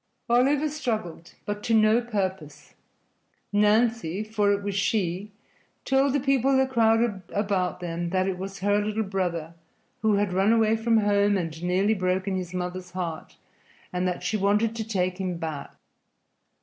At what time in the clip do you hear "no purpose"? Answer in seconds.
1.75-2.73